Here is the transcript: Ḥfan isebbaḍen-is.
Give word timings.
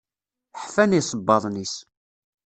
Ḥfan 0.61 0.97
isebbaḍen-is. 0.99 1.75